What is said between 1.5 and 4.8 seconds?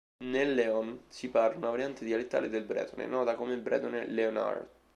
una variante dialettale del bretone nota come bretone léonard.